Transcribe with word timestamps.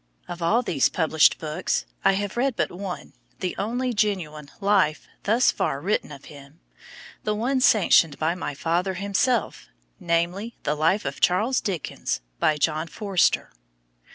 Of 0.27 0.41
all 0.41 0.63
these 0.63 0.89
published 0.89 1.37
books 1.37 1.85
I 2.03 2.13
have 2.13 2.35
read 2.35 2.55
but 2.55 2.71
one, 2.71 3.13
the 3.39 3.55
only 3.59 3.93
genuine 3.93 4.49
"Life" 4.59 5.07
thus 5.25 5.51
far 5.51 5.79
written 5.79 6.11
of 6.11 6.25
him, 6.25 6.59
the 7.23 7.35
one 7.35 7.61
sanctioned 7.61 8.17
by 8.17 8.33
my 8.33 8.55
father 8.55 8.95
himself, 8.95 9.67
namely: 9.99 10.57
"The 10.63 10.73
Life 10.73 11.05
of 11.05 11.21
Charles 11.21 11.61
Dickens," 11.61 12.19
by 12.39 12.57
John 12.57 12.87
Forster. 12.87 13.51